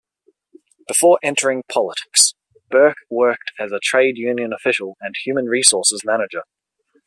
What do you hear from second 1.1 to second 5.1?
entering politics, Burke worked as a trade union official